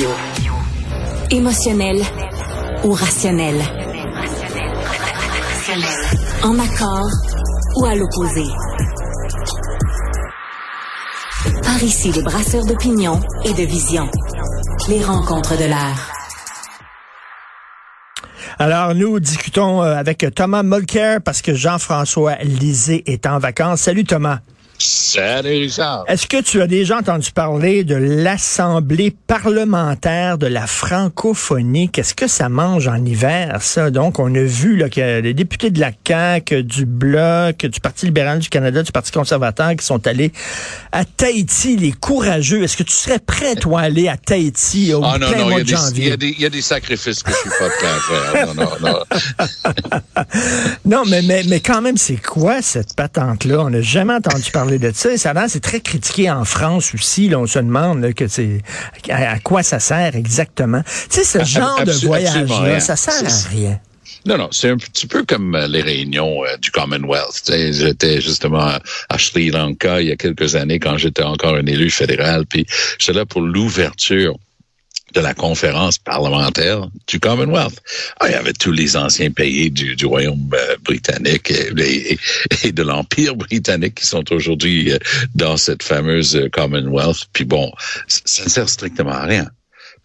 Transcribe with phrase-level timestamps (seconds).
[0.00, 0.16] Radio.
[1.30, 2.00] Émotionnel
[2.84, 3.56] ou rationnel?
[6.42, 7.10] En accord
[7.76, 8.44] ou à l'opposé?
[11.62, 14.08] Par ici, les brasseurs d'opinion et de vision.
[14.88, 16.10] Les rencontres de l'air.
[18.58, 23.82] Alors, nous discutons euh, avec Thomas Mulcair parce que Jean-François Lisée est en vacances.
[23.82, 24.38] Salut Thomas.
[24.82, 26.04] Salut Richard.
[26.08, 31.90] Est-ce que tu as déjà entendu parler de l'Assemblée parlementaire de la francophonie?
[31.90, 33.90] Qu'est-ce que ça mange en hiver, ça?
[33.90, 38.06] Donc, on a vu là, que les députés de la CAQ, du Bloc, du Parti
[38.06, 40.32] libéral du Canada, du Parti conservateur qui sont allés
[40.92, 42.62] à Tahiti, les courageux.
[42.62, 45.62] Est-ce que tu serais prêt, toi, à aller à Tahiti au ah, non, non, mois
[45.62, 46.16] de janvier?
[46.20, 48.54] il y, a des sacrifices que je suis pas prêt à faire.
[48.54, 49.00] Non, non, non.
[50.86, 53.60] non, mais, mais, mais quand même, c'est quoi cette patente-là?
[53.60, 55.16] On n'a jamais entendu parler de ça.
[55.16, 57.28] Ça c'est très critiqué en France aussi.
[57.28, 58.62] Là, on se demande là, que c'est
[59.08, 60.82] à, à, quoi ça sert exactement.
[61.10, 63.80] Tu sais, ce genre de voyage-là, ça sert à rien.
[64.26, 67.42] Non, non, c'est un petit peu comme euh, les réunions euh, du Commonwealth.
[67.48, 71.64] J'étais justement à, à Sri Lanka il y a quelques années quand j'étais encore un
[71.64, 72.66] élu fédéral, puis
[72.98, 74.36] j'étais là pour l'ouverture
[75.14, 77.80] de la conférence parlementaire du Commonwealth.
[78.20, 81.52] Ah, il y avait tous les anciens pays du, Royaume euh, britannique
[82.64, 84.98] et de l'Empire britannique qui sont aujourd'hui euh,
[85.34, 87.26] dans cette fameuse euh, Commonwealth.
[87.32, 87.70] Puis bon,
[88.08, 89.50] ça ne sert strictement à rien.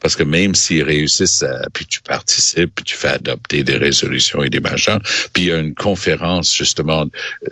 [0.01, 4.43] Parce que même s'ils réussissent, à, puis tu participes, puis tu fais adopter des résolutions
[4.43, 4.99] et des machins,
[5.33, 7.05] puis il y a une conférence justement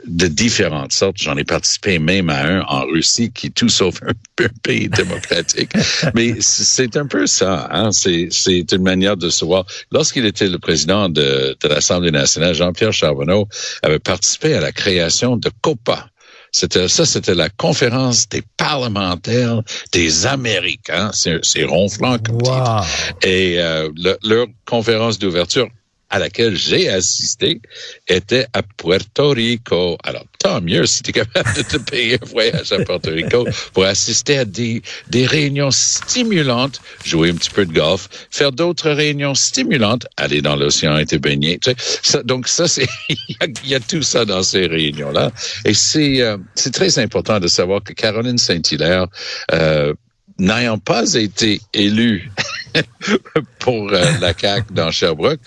[0.06, 1.18] de différentes sortes.
[1.18, 4.90] J'en ai participé même à un en Russie qui est tout sauf un, un pays
[5.04, 5.72] démocratique.
[6.14, 7.68] Mais c'est un peu ça.
[7.72, 7.92] Hein?
[7.92, 9.66] C'est une manière de se voir.
[9.92, 13.48] Lorsqu'il était le président de, de l'Assemblée nationale, Jean-Pierre Charbonneau
[13.82, 16.08] avait participé à la création de COPA.
[16.54, 21.10] C'était ça, c'était la conférence des parlementaires des Américains.
[21.12, 22.42] C'est ronflant comme wow.
[22.42, 22.86] titre.
[23.24, 25.68] Et euh, le, leur conférence d'ouverture
[26.14, 27.60] à laquelle j'ai assisté
[28.08, 29.98] était à Puerto Rico.
[30.04, 33.48] Alors, tant mieux si tu es capable de te payer un voyage à Puerto Rico
[33.74, 38.92] pour assister à des, des réunions stimulantes, jouer un petit peu de golf, faire d'autres
[38.92, 41.58] réunions stimulantes, aller dans l'océan et te baigner.
[41.58, 43.36] Tu sais, donc, ça, c'est, il
[43.66, 45.32] y, a tout ça dans ces réunions-là.
[45.66, 46.38] Et c'est, euh,
[46.72, 49.08] très important de savoir que Caroline Saint-Hilaire,
[49.52, 49.96] euh,
[50.38, 52.30] n'ayant pas été élue
[53.60, 55.40] pour euh, la CAQ dans Sherbrooke,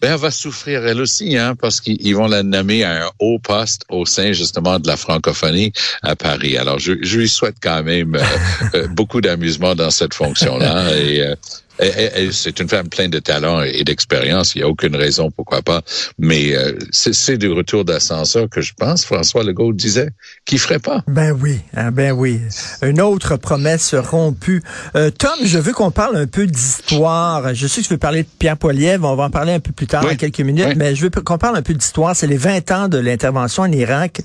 [0.00, 3.38] ben elle va souffrir elle aussi, hein, parce qu'ils vont la nommer à un haut
[3.38, 5.72] poste au sein justement de la francophonie
[6.02, 6.56] à Paris.
[6.56, 8.22] Alors je, je lui souhaite quand même euh,
[8.74, 11.34] euh, beaucoup d'amusement dans cette fonction-là et
[11.80, 14.54] euh, c'est une femme pleine de talent et d'expérience.
[14.54, 15.82] Il n'y a aucune raison pourquoi pas.
[16.18, 20.10] Mais euh, c'est du retour d'ascenseur que je pense, François Legault disait,
[20.44, 21.02] qu'il ferait pas.
[21.06, 22.40] Ben oui, hein, ben oui.
[22.82, 24.62] Une autre promesse rompue.
[24.96, 27.54] Euh, Tom, je veux qu'on parle un peu d'histoire.
[27.54, 29.08] Je sais que tu veux parler de Pierre Poilievre.
[29.08, 30.10] On va en parler un peu plus tard, oui.
[30.10, 30.66] dans quelques minutes.
[30.68, 30.74] Oui.
[30.76, 32.14] Mais je veux qu'on parle un peu d'histoire.
[32.14, 34.20] C'est les 20 ans de l'intervention en Irak.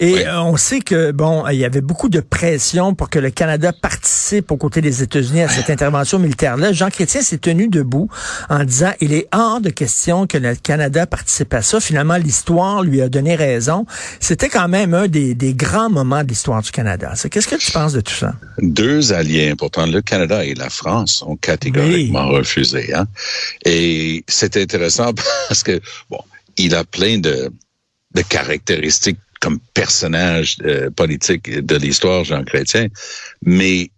[0.00, 0.22] Et oui.
[0.24, 3.72] euh, on sait que, bon, il y avait beaucoup de pression pour que le Canada
[3.72, 6.72] participe aux côtés des États-Unis à cette intervention militaire-là.
[6.72, 8.08] Jean Chrétien s'est tenu debout
[8.48, 11.80] en disant il est hors de question que le Canada participe à ça.
[11.80, 13.86] Finalement, l'histoire lui a donné raison.
[14.20, 17.12] C'était quand même un des, des grands moments de l'histoire du Canada.
[17.30, 18.34] Qu'est-ce que tu penses de tout ça?
[18.60, 22.10] Deux alliés importants, le Canada et la France, ont catégoriquement oui.
[22.12, 22.94] refusé.
[22.94, 23.06] Hein?
[23.64, 25.12] Et c'est intéressant
[25.48, 26.20] parce que, bon,
[26.56, 27.52] il a plein de,
[28.14, 32.88] de caractéristiques comme personnage euh, politique de l'histoire, Jean Chrétien,
[33.42, 33.90] mais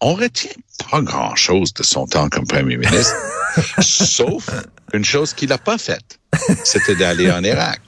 [0.00, 0.50] on retient
[0.90, 3.14] pas grand-chose de son temps comme premier ministre,
[3.80, 4.50] sauf
[4.92, 6.18] une chose qu'il n'a pas faite,
[6.64, 7.80] c'était d'aller en Irak.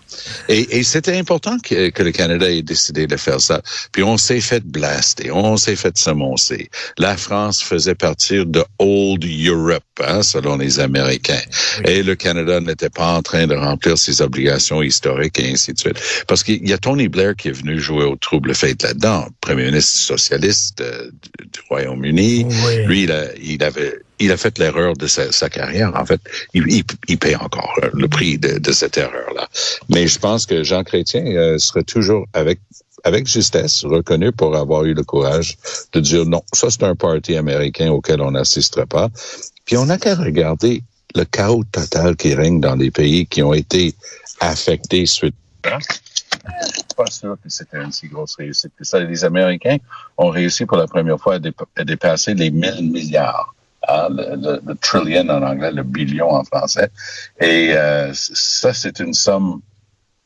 [0.48, 3.60] Et, et c'était important que, que, le Canada ait décidé de faire ça.
[3.92, 6.68] Puis on s'est fait blaster, on s'est fait semoncer.
[6.98, 11.42] La France faisait partir de Old Europe, hein, selon les Américains.
[11.78, 11.90] Oui.
[11.90, 15.78] Et le Canada n'était pas en train de remplir ses obligations historiques et ainsi de
[15.78, 16.00] suite.
[16.26, 19.66] Parce qu'il y a Tony Blair qui est venu jouer au trouble fait là-dedans, premier
[19.66, 21.10] ministre socialiste euh,
[21.52, 22.46] du, Royaume-Uni.
[22.48, 22.84] Oui.
[22.86, 25.92] Lui, il, a, il avait il a fait l'erreur de sa, sa, carrière.
[25.94, 26.20] En fait,
[26.54, 29.48] il, il, il, paie encore le prix de, de cette erreur-là.
[29.88, 32.60] Mais je pense que Jean Chrétien euh, serait toujours avec
[33.04, 35.56] avec justesse reconnu pour avoir eu le courage
[35.92, 39.10] de dire non, ça c'est un parti américain auquel on n'assisterait pas.
[39.64, 40.82] Puis on n'a qu'à regarder
[41.14, 43.94] le chaos total qui règne dans les pays qui ont été
[44.40, 45.36] affectés suite.
[45.64, 45.70] Je
[46.74, 48.98] suis pas sûr que c'était une si grosse réussite que ça.
[49.00, 49.78] Les Américains
[50.16, 51.38] ont réussi pour la première fois
[51.76, 53.55] à dépasser les 1000 milliards
[53.88, 56.90] Le, le, le, trillion en anglais, le billion en français.
[57.40, 59.60] Et euh, ça, c'est une somme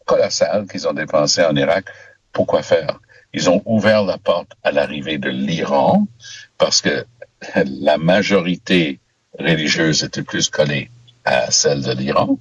[0.06, 1.84] colossale qu'ils ont dépensée en Irak.
[2.32, 2.98] Pourquoi faire?
[3.32, 6.06] Ils ont ouvert la porte à l'arrivée de l'Iran
[6.58, 7.04] parce que
[7.64, 8.98] la majorité
[9.38, 10.90] religieuse était plus collée
[11.24, 12.38] à celle de l'Iran.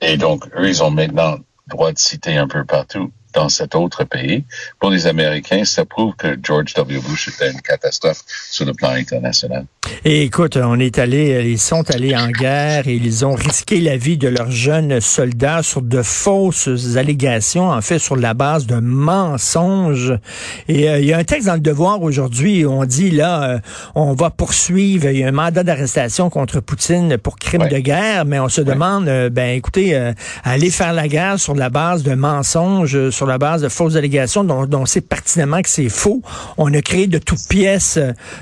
[0.00, 4.04] Et donc, eux, ils ont maintenant droit de citer un peu partout dans cet autre
[4.04, 4.44] pays.
[4.78, 7.00] Pour les Américains, ça prouve que George W.
[7.00, 9.66] Bush était une catastrophe sur le plan international.
[10.04, 13.96] Et écoute, on est allé, ils sont allés en guerre et ils ont risqué la
[13.96, 18.76] vie de leurs jeunes soldats sur de fausses allégations, en fait, sur la base de
[18.76, 20.14] mensonges.
[20.68, 23.50] Et euh, il y a un texte dans le Devoir aujourd'hui où on dit là,
[23.50, 23.58] euh,
[23.96, 28.24] on va poursuivre, il y a un mandat d'arrestation contre Poutine pour crime de guerre,
[28.24, 29.98] mais on se demande, euh, ben écoutez,
[30.44, 34.44] aller faire la guerre sur la base de mensonges, sur la base de fausses allégations
[34.44, 36.22] dont, dont on sait pertinemment que c'est faux.
[36.56, 37.98] On a créé de toutes pièces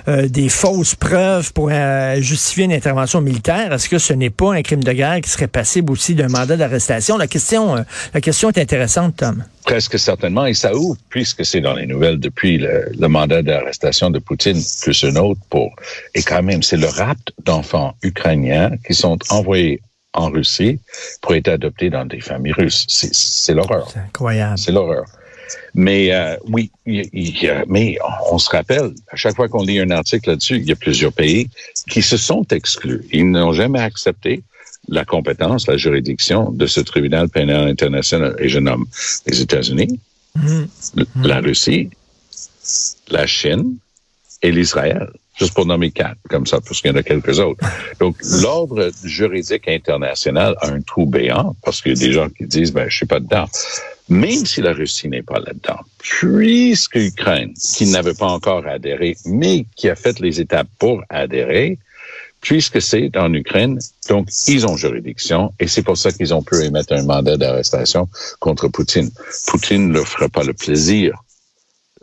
[0.06, 4.62] des fausses preuves pour euh, justifier une intervention militaire, est-ce que ce n'est pas un
[4.62, 7.16] crime de guerre qui serait passible aussi d'un mandat d'arrestation?
[7.16, 7.82] La question, euh,
[8.14, 9.44] la question est intéressante, Tom.
[9.64, 14.18] Presque certainement, et ça ouvre, puisque c'est dans les nouvelles depuis le, mandat d'arrestation de
[14.18, 15.74] Poutine, plus un autre pour,
[16.14, 19.80] et quand même, c'est le rapt d'enfants ukrainiens qui sont envoyés
[20.14, 20.80] en Russie
[21.20, 22.86] pour être adoptés dans des familles russes.
[22.88, 23.88] C'est l'horreur.
[23.92, 24.58] C'est incroyable.
[24.58, 25.04] C'est l'horreur.
[25.74, 26.70] Mais euh, oui,
[27.66, 27.98] mais
[28.30, 31.12] on se rappelle, à chaque fois qu'on lit un article là-dessus, il y a plusieurs
[31.12, 31.48] pays
[31.88, 33.04] qui se sont exclus.
[33.12, 34.42] Ils n'ont jamais accepté
[34.88, 38.36] la compétence, la juridiction de ce tribunal pénal international.
[38.38, 38.86] Et je nomme
[39.26, 40.00] les États-Unis,
[40.38, 41.06] mm-hmm.
[41.22, 41.90] la Russie,
[43.08, 43.76] la Chine
[44.42, 47.64] et l'Israël juste pour nommer quatre, comme ça, parce qu'il y en a quelques autres.
[48.00, 52.46] Donc, l'ordre juridique international a un trou béant, parce qu'il y a des gens qui
[52.46, 53.46] disent, ben, je suis pas dedans
[54.08, 59.66] même si la Russie n'est pas là-dedans, puisque l'Ukraine, qui n'avait pas encore adhéré, mais
[59.74, 61.78] qui a fait les étapes pour adhérer,
[62.40, 63.78] puisque c'est en Ukraine,
[64.08, 68.08] donc ils ont juridiction et c'est pour ça qu'ils ont pu émettre un mandat d'arrestation
[68.38, 69.10] contre Poutine.
[69.48, 71.20] Poutine ne leur fera pas le plaisir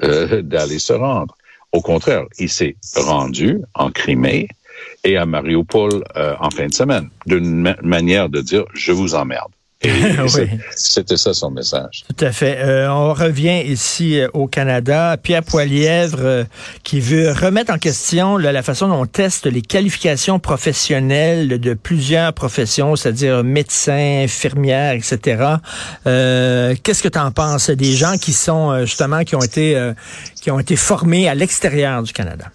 [0.03, 1.37] euh, d'aller se rendre.
[1.73, 4.47] Au contraire, il s'est rendu en Crimée
[5.03, 9.51] et à Mariupol euh, en fin de semaine, d'une manière de dire je vous emmerde.
[10.75, 12.05] C'était ça son message.
[12.07, 12.57] Tout à fait.
[12.59, 15.17] Euh, on revient ici euh, au Canada.
[15.21, 16.43] Pierre Poilièvre euh,
[16.83, 22.33] qui veut remettre en question la façon dont on teste les qualifications professionnelles de plusieurs
[22.33, 25.57] professions, c'est-à-dire médecins, infirmières, etc.
[26.05, 29.91] Qu'est-ce que tu en penses des gens qui sont justement qui ont été
[30.41, 32.45] qui ont été formés à l'extérieur du Canada?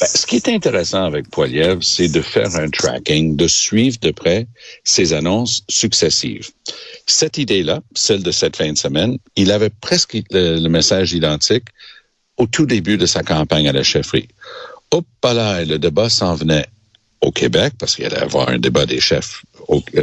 [0.00, 4.10] Ben, ce qui est intéressant avec Poiliev, c'est de faire un tracking, de suivre de
[4.10, 4.48] près
[4.82, 6.48] ses annonces successives.
[7.06, 11.66] Cette idée-là, celle de cette fin de semaine, il avait presque le, message identique
[12.38, 14.26] au tout début de sa campagne à la chefferie.
[14.90, 16.66] Hop là, le débat s'en venait
[17.20, 19.44] au Québec, parce qu'il allait avoir un débat des chefs,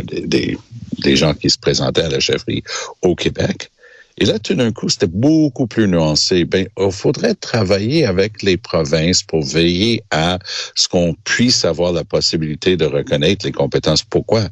[0.04, 0.57] des,
[1.00, 2.63] des gens qui se présentaient à la chefferie
[3.01, 3.72] au Québec.
[4.17, 6.45] Et là, tout d'un coup, c'était beaucoup plus nuancé.
[6.45, 10.39] Ben, il faudrait travailler avec les provinces pour veiller à
[10.73, 14.03] ce qu'on puisse avoir la possibilité de reconnaître les compétences.
[14.03, 14.47] Pourquoi?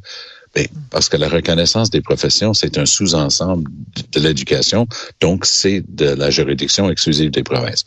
[0.56, 3.72] Ben, parce que la reconnaissance des professions, c'est un sous-ensemble
[4.12, 4.88] de l'éducation,
[5.20, 7.86] donc c'est de la juridiction exclusive des provinces.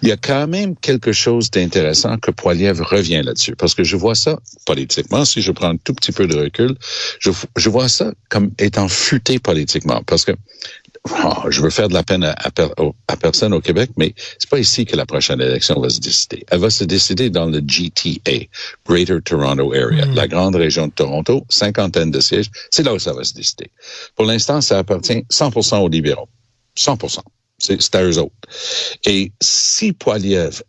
[0.00, 3.96] Il y a quand même quelque chose d'intéressant que Poiliev revient là-dessus, parce que je
[3.96, 6.74] vois ça politiquement, si je prends un tout petit peu de recul,
[7.20, 10.32] je, je vois ça comme étant futé politiquement, parce que
[11.14, 12.34] ah, je veux faire de la peine à,
[13.08, 16.44] à, personne au Québec, mais c'est pas ici que la prochaine élection va se décider.
[16.48, 18.46] Elle va se décider dans le GTA,
[18.86, 20.14] Greater Toronto Area, hmm.
[20.14, 22.50] la grande région de Toronto, cinquantaine de sièges.
[22.70, 23.70] C'est là où ça va se décider.
[24.14, 26.28] Pour l'instant, ça appartient 100% aux libéraux.
[26.76, 27.20] 100%.
[27.58, 28.34] C'est à eux autres.
[29.04, 30.62] Et si Poiliev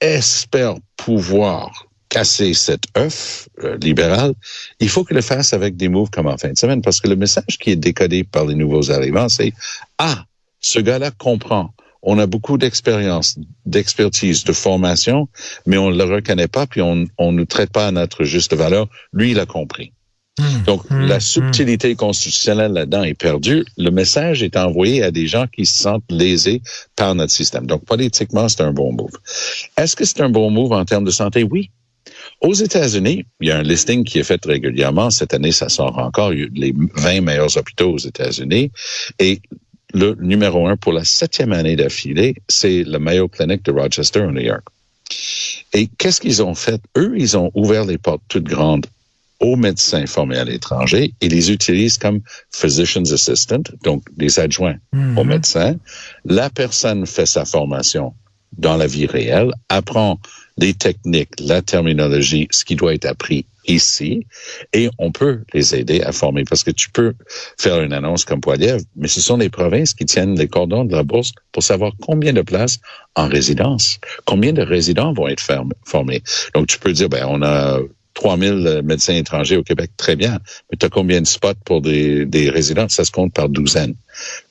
[0.00, 4.34] espère pouvoir casser cet œuf euh, libéral,
[4.80, 7.08] il faut qu'il le fasse avec des moves comme en fin de semaine, parce que
[7.08, 9.52] le message qui est décodé par les nouveaux arrivants, c'est
[9.98, 10.24] ah,
[10.60, 11.74] ce gars-là comprend.
[12.02, 15.28] On a beaucoup d'expérience, d'expertise, de formation,
[15.66, 18.54] mais on ne le reconnaît pas, puis on ne nous traite pas à notre juste
[18.54, 18.86] valeur.
[19.12, 19.92] Lui, il a compris.
[20.38, 20.62] Hmm.
[20.64, 21.06] Donc, hmm.
[21.06, 21.20] la hmm.
[21.20, 23.64] subtilité constitutionnelle là-dedans est perdue.
[23.76, 26.62] Le message est envoyé à des gens qui se sentent lésés
[26.96, 27.66] par notre système.
[27.66, 29.10] Donc, politiquement, c'est un bon move.
[29.76, 31.42] Est-ce que c'est un bon move en termes de santé?
[31.42, 31.70] Oui.
[32.40, 35.10] Aux États-Unis, il y a un listing qui est fait régulièrement.
[35.10, 36.30] Cette année, ça sort encore.
[36.30, 38.70] les 20 meilleurs hôpitaux aux États-Unis.
[39.18, 39.40] Et
[39.92, 44.32] le numéro un pour la septième année d'affilée, c'est le Mayo Clinic de Rochester, en
[44.32, 44.62] New York.
[45.72, 46.80] Et qu'est-ce qu'ils ont fait?
[46.96, 48.86] Eux, ils ont ouvert les portes toutes grandes
[49.40, 54.96] aux médecins formés à l'étranger et les utilisent comme physician's assistant, donc des adjoints aux
[54.96, 55.24] mm-hmm.
[55.24, 55.76] médecins.
[56.24, 58.14] La personne fait sa formation
[58.56, 60.18] dans la vie réelle, apprend
[60.58, 64.26] les techniques, la terminologie, ce qui doit être appris ici
[64.72, 67.14] et on peut les aider à former parce que tu peux
[67.58, 70.94] faire une annonce comme Poilievre, mais ce sont les provinces qui tiennent les cordons de
[70.94, 72.80] la bourse pour savoir combien de places
[73.14, 75.42] en résidence, combien de résidents vont être
[75.84, 76.22] formés.
[76.54, 77.78] Donc tu peux dire, ben on a
[78.14, 80.38] 3000 médecins étrangers au Québec, très bien.
[80.70, 82.88] Mais tu as combien de spots pour des, des résidents?
[82.88, 83.94] Ça se compte par douzaines.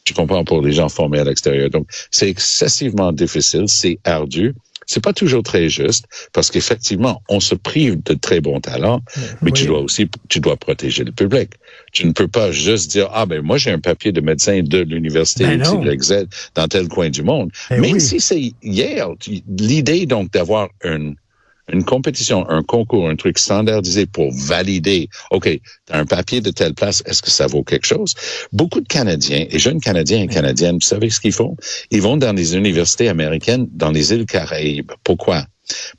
[0.05, 1.69] Tu comprends pour les gens formés à l'extérieur.
[1.69, 4.55] Donc, c'est excessivement difficile, c'est ardu.
[4.87, 9.01] C'est pas toujours très juste parce qu'effectivement, on se prive de très bons talents,
[9.41, 11.51] mais tu dois aussi, tu dois protéger le public.
[11.91, 14.79] Tu ne peux pas juste dire, ah ben moi j'ai un papier de médecin de
[14.79, 15.61] l'université ben
[16.55, 17.51] dans tel coin du monde.
[17.69, 19.09] Ben Même si c'est hier,
[19.47, 21.15] l'idée donc d'avoir une
[21.71, 25.61] une compétition, un concours, un truc standardisé pour valider, OK, tu
[25.93, 28.13] as un papier de telle place, est-ce que ça vaut quelque chose?
[28.51, 31.55] Beaucoup de Canadiens, et jeunes Canadiens et Canadiennes, vous savez ce qu'ils font?
[31.91, 34.91] Ils vont dans des universités américaines, dans les îles Caraïbes.
[35.03, 35.45] Pourquoi?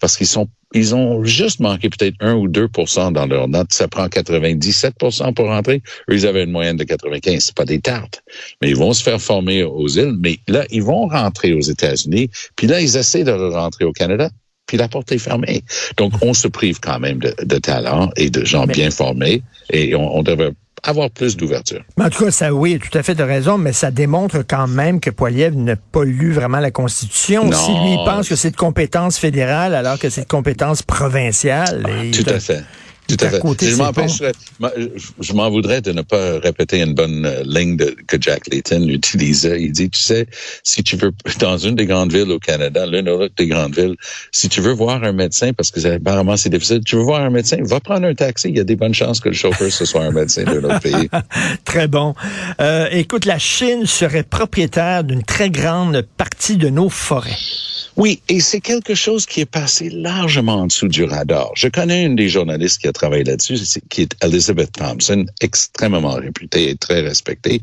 [0.00, 3.72] Parce qu'ils sont ils ont juste manqué peut-être 1 ou 2% dans leur note.
[3.72, 5.82] Ça prend 97% pour rentrer.
[6.10, 7.42] Eux, ils avaient une moyenne de 95.
[7.42, 8.22] C'est pas des tartes.
[8.60, 10.14] Mais ils vont se faire former aux îles.
[10.18, 12.28] Mais là, ils vont rentrer aux États-Unis.
[12.54, 14.30] Puis là, ils essaient de rentrer au Canada
[14.68, 15.64] puis la porte est fermée.
[15.96, 19.96] Donc, on se prive quand même de, de talents et de gens bien formés et
[19.96, 20.52] on, devrait
[20.84, 21.82] avoir plus d'ouverture.
[21.98, 25.00] En tout cas, ça, oui, tout à fait de raison, mais ça démontre quand même
[25.00, 27.50] que Poiliev n'a pas lu vraiment la Constitution.
[27.50, 31.84] Si lui pense que c'est de compétence fédérale alors que c'est de compétence provinciale.
[32.12, 32.62] tout à fait.
[33.08, 33.40] Tout à fait.
[35.20, 39.62] je m'en voudrais de ne pas répéter une bonne euh, ligne que Jack Layton utilisait.
[39.62, 40.26] Il dit, tu sais,
[40.62, 43.74] si tu veux, dans une des grandes villes au Canada, l'une ou l'autre des grandes
[43.74, 43.96] villes,
[44.30, 47.30] si tu veux voir un médecin, parce que apparemment c'est difficile, tu veux voir un
[47.30, 48.50] médecin, va prendre un taxi.
[48.50, 50.80] Il y a des bonnes chances que le chauffeur ce soit un médecin de notre
[50.80, 51.08] pays.
[51.64, 52.14] très bon.
[52.60, 57.36] Euh, écoute, la Chine serait propriétaire d'une très grande partie de nos forêts.
[57.98, 61.50] Oui, et c'est quelque chose qui est passé largement en dessous du radar.
[61.56, 66.70] Je connais une des journalistes qui a travaillé là-dessus, qui est Elizabeth Thompson, extrêmement réputée
[66.70, 67.62] et très respectée.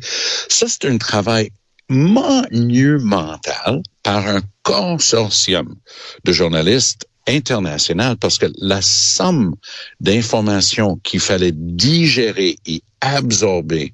[0.49, 1.51] Ça, c'est un travail
[1.89, 5.75] monumental par un consortium
[6.23, 9.55] de journalistes international parce que la somme
[9.99, 13.93] d'informations qu'il fallait digérer et absorber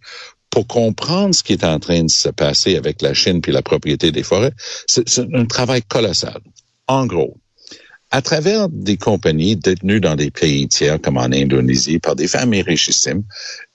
[0.49, 3.61] pour comprendre ce qui est en train de se passer avec la Chine puis la
[3.61, 4.53] propriété des forêts,
[4.85, 6.41] c'est un travail colossal.
[6.87, 7.37] En gros,
[8.11, 12.61] à travers des compagnies détenues dans des pays tiers comme en Indonésie par des familles
[12.61, 13.23] richissimes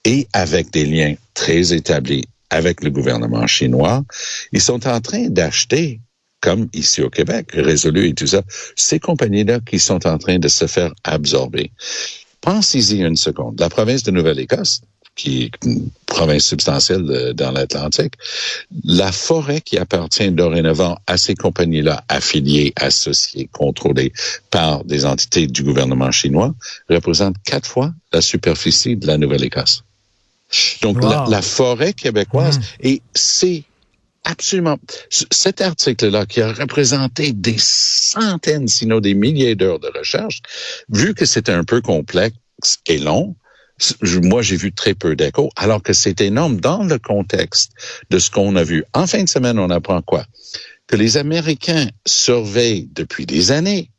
[0.05, 4.03] et avec des liens très établis avec le gouvernement chinois,
[4.51, 5.99] ils sont en train d'acheter
[6.39, 8.43] comme ici au Québec, Résolu et tout ça,
[8.75, 11.71] ces compagnies-là qui sont en train de se faire absorber.
[12.41, 13.59] Pensez-y une seconde.
[13.59, 14.81] La province de Nouvelle-Écosse,
[15.17, 18.13] qui est une province substantielle dans l'Atlantique,
[18.85, 24.13] la forêt qui appartient dorénavant à ces compagnies-là affiliées, associées, contrôlées
[24.51, 26.53] par des entités du gouvernement chinois,
[26.89, 29.83] représente quatre fois la superficie de la Nouvelle-Écosse.
[30.81, 32.61] Donc, la, forêt québécoise, mm.
[32.83, 33.63] et c'est
[34.23, 34.77] absolument
[35.09, 40.41] cet article-là qui a représenté des centaines, sinon des milliers d'heures de recherche,
[40.89, 42.35] vu que c'est un peu complexe
[42.85, 43.35] et long,
[44.23, 47.71] moi, j'ai vu très peu d'écho, alors que c'est énorme dans le contexte
[48.09, 48.83] de ce qu'on a vu.
[48.93, 50.25] En fin de semaine, on apprend quoi?
[50.87, 53.91] Que les Américains surveillent depuis des années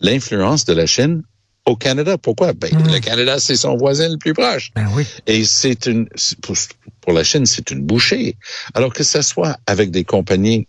[0.00, 1.22] l'influence de la Chine
[1.66, 2.16] au Canada.
[2.16, 2.52] Pourquoi?
[2.54, 2.92] Ben, hmm.
[2.92, 4.70] Le Canada, c'est son voisin le plus proche.
[4.74, 5.06] Ben oui.
[5.26, 6.08] Et c'est une,
[6.40, 8.36] pour, la Chine, c'est une bouchée.
[8.74, 10.66] Alors que ce soit avec des compagnies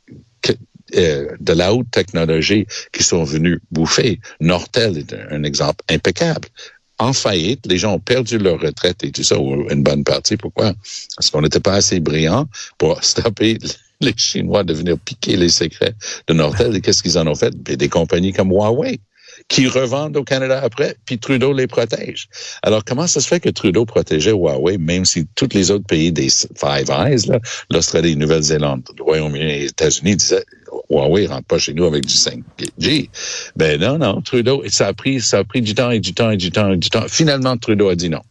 [0.96, 4.20] euh, de la haute technologie qui sont venues bouffer.
[4.42, 6.50] Nortel est un exemple impeccable
[7.02, 7.66] en faillite.
[7.66, 10.38] Les gens ont perdu leur retraite et tout ça, ou une bonne partie.
[10.38, 10.74] Pourquoi?
[11.16, 13.58] Parce qu'on n'était pas assez brillant pour stopper
[14.00, 15.96] les Chinois de venir piquer les secrets
[16.28, 16.76] de Nortel.
[16.76, 17.56] Et qu'est-ce qu'ils en ont fait?
[17.56, 19.00] Ben, des compagnies comme Huawei
[19.52, 22.30] qui revendent au Canada après, puis Trudeau les protège.
[22.64, 26.14] Alors, comment ça se fait que Trudeau protégeait Huawei, même si tous les autres pays
[26.14, 27.30] des Five Eyes,
[27.70, 30.46] l'Australie, Nouvelle-Zélande, le Royaume-Uni et les États-Unis disaient
[30.90, 33.10] Huawei rentre pas chez nous avec du 5G.
[33.58, 36.32] Ben non, non, Trudeau, ça a pris, ça a pris du temps et du temps
[36.32, 37.04] et du temps et du temps.
[37.10, 38.22] Finalement, Trudeau a dit non.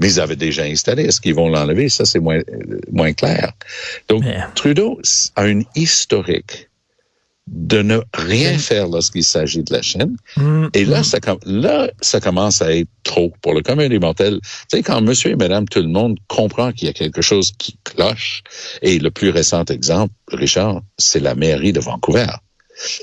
[0.00, 1.04] Mais ils avaient déjà installé.
[1.04, 1.88] Est-ce qu'ils vont l'enlever?
[1.88, 2.40] Ça, c'est moins,
[2.92, 3.52] moins clair.
[4.08, 5.00] Donc, Trudeau
[5.34, 6.67] a une historique
[7.50, 10.16] de ne rien faire lorsqu'il s'agit de la Chine.
[10.36, 11.04] Mm, et là, mm.
[11.04, 14.38] ça, là, ça commence à être trop pour le commun des mortels.
[14.42, 17.52] Tu sais, quand monsieur et madame tout le monde comprend qu'il y a quelque chose
[17.58, 18.42] qui cloche,
[18.82, 22.28] et le plus récent exemple, Richard, c'est la mairie de Vancouver.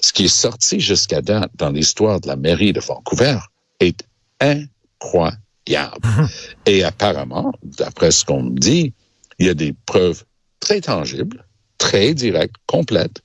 [0.02, 3.38] Ce qui est sorti jusqu'à date dans l'histoire de la mairie de Vancouver
[3.80, 4.06] est
[4.40, 5.38] incroyable.
[5.68, 6.30] Mm-hmm.
[6.68, 8.94] Et apparemment, d'après ce qu'on me dit,
[9.40, 10.24] il y a des preuves
[10.60, 11.46] très tangibles,
[11.78, 13.22] très directes, complètes,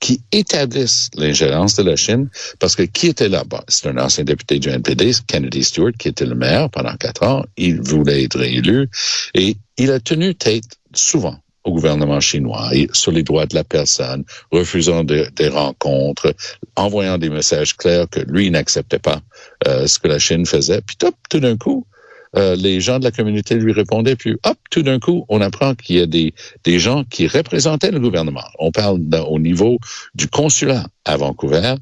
[0.00, 3.64] qui établissent l'ingérence de la Chine, parce que qui était là-bas?
[3.68, 7.44] C'est un ancien député du NPD, Kennedy Stewart, qui était le maire pendant quatre ans.
[7.56, 8.88] Il voulait être réélu
[9.34, 14.24] et il a tenu tête souvent au gouvernement chinois sur les droits de la personne,
[14.52, 16.32] refusant des rencontres,
[16.76, 19.20] envoyant des messages clairs que lui n'acceptait pas
[19.66, 20.80] euh, ce que la Chine faisait.
[20.80, 21.84] Puis top, tout d'un coup,
[22.36, 25.74] euh, les gens de la communauté lui répondaient, puis hop, tout d'un coup, on apprend
[25.74, 28.44] qu'il y a des, des gens qui représentaient le gouvernement.
[28.58, 29.78] On parle au niveau
[30.14, 31.74] du consulat à Vancouver,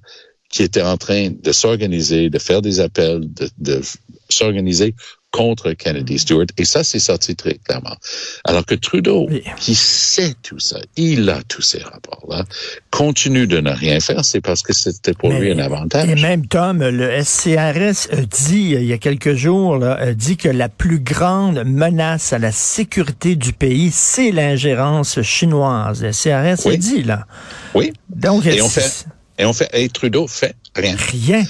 [0.49, 3.23] qui étaient en train de s'organiser, de faire des appels,
[3.59, 3.81] de
[4.29, 4.95] s'organiser
[5.35, 6.47] contre Kennedy Stewart.
[6.59, 7.97] Et ça, c'est sorti très clairement.
[8.45, 12.45] Alors que Trudeau, qui sait tout ça, il a tous ces rapports-là,
[12.91, 16.09] continue de ne rien faire, c'est parce que c'était pour lui un avantage.
[16.09, 20.37] Et même Tom, le SCRS a dit, il y a quelques jours, là, a dit
[20.37, 26.01] que la plus grande menace à la sécurité du pays, c'est l'ingérence chinoise.
[26.01, 27.27] Le SCRS a dit, là.
[27.75, 27.93] Oui.
[28.09, 30.95] Donc, et on fait, et on fait, et Trudeau fait rien.
[31.11, 31.43] Rien.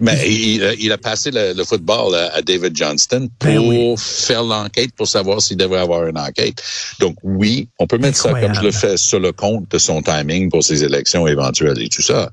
[0.00, 5.40] Mais il, a passé le, football à, David Johnston ben pour faire l'enquête, pour savoir
[5.40, 6.62] s'il devrait avoir une enquête.
[7.00, 10.02] Donc oui, on peut mettre ça comme je le fais sur le compte de son
[10.02, 12.30] timing pour ses élections éventuelles et tout ça.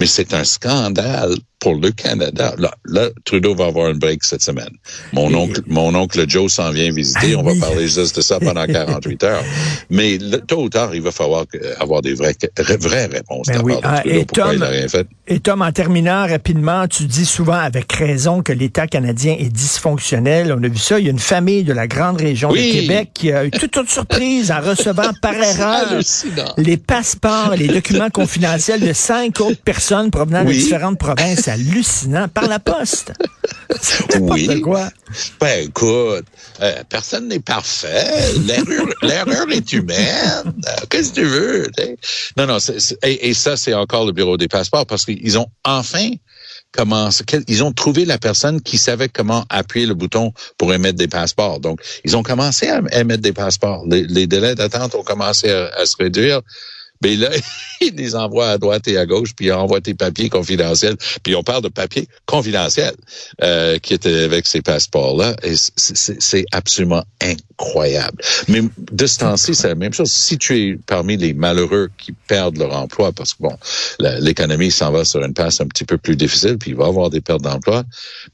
[0.00, 2.54] Mais c'est un scandale pour le Canada.
[2.86, 4.70] Là, Trudeau va avoir un break cette semaine.
[5.12, 7.34] Mon oncle, mon oncle Joe s'en vient visiter.
[7.34, 9.44] Ah on va parler juste de ça pendant 48 heures.
[9.90, 11.44] Mais tôt ou tard, il va falloir
[11.78, 12.34] avoir des vraies,
[12.78, 13.74] vraies réponses ben oui.
[13.82, 14.64] Ah, et Tom,
[15.26, 20.54] Et Tom, en terminant rapidement, tu dis souvent avec raison que l'État canadien est dysfonctionnel.
[20.58, 20.98] On a vu ça.
[20.98, 23.76] Il y a une famille de la grande région de Québec qui a eu toute
[23.76, 26.00] une surprise en recevant par erreur
[26.56, 32.46] les passeports, les documents confidentiels de cinq autres personnes provenant de différentes provinces hallucinant par
[32.46, 33.12] la poste.
[34.20, 34.60] oui.
[34.60, 34.88] quoi.
[35.40, 36.24] Ben, écoute,
[36.60, 38.04] euh, personne n'est parfait.
[39.02, 40.54] L'erreur est humaine.
[40.88, 41.70] Qu'est-ce que tu veux?
[42.36, 42.58] Non, non,
[43.02, 46.10] et, ça, c'est encore le bureau des passeports parce qu'ils ont enfin
[46.72, 51.08] commencé, ils ont trouvé la personne qui savait comment appuyer le bouton pour émettre des
[51.08, 51.58] passeports.
[51.58, 53.84] Donc, ils ont commencé à émettre des passeports.
[53.88, 56.42] Les, délais d'attente ont commencé à se réduire.
[57.02, 57.30] Mais là,
[57.80, 60.96] il les envoie à droite et à gauche, puis il envoie tes papiers confidentiels.
[61.22, 62.96] Puis on parle de papiers confidentiels
[63.42, 65.34] euh, qui étaient avec ces passeports-là.
[65.42, 68.22] Et c'est absolument incroyable.
[68.48, 70.12] Mais de ce temps-ci, c'est la même chose.
[70.12, 73.56] Si tu es parmi les malheureux qui perdent leur emploi, parce que bon,
[73.98, 76.88] l'économie s'en va sur une passe un petit peu plus difficile, puis il va y
[76.88, 77.84] avoir des pertes d'emploi,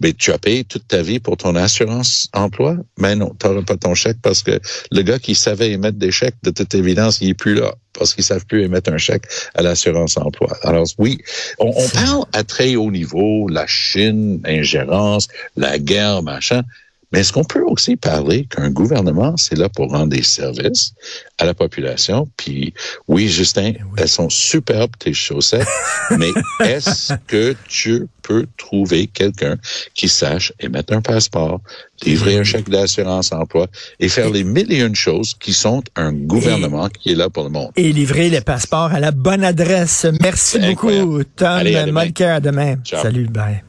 [0.01, 2.77] mais tu as payé toute ta vie pour ton assurance emploi?
[2.99, 4.59] Mais non, tu n'auras pas ton chèque parce que
[4.91, 8.15] le gars qui savait émettre des chèques, de toute évidence, il est plus là parce
[8.15, 10.57] qu'ils savent plus émettre un chèque à l'assurance emploi.
[10.63, 11.19] Alors oui,
[11.59, 16.63] on, on parle à très haut niveau, la Chine, ingérence, la guerre, machin.
[17.13, 20.93] Mais est-ce qu'on peut aussi parler qu'un gouvernement, c'est là pour rendre des services
[21.39, 22.29] à la population?
[22.37, 22.75] Puis
[23.07, 25.69] oui, Justin, eh elles sont superbes, tes chaussettes,
[26.19, 29.57] mais est-ce que tu peux trouver quelqu'un
[29.95, 31.61] qui sache émettre un passeport,
[32.05, 33.69] livrer un chèque d'assurance emploi
[34.01, 37.45] et faire les mille et une choses qui sont un gouvernement qui est là pour
[37.45, 37.71] le monde?
[37.77, 40.07] Et livrer les passeports à la bonne adresse.
[40.21, 42.25] Merci beaucoup, Tom Malker.
[42.27, 42.77] À demain.
[42.85, 43.66] Salut, bye.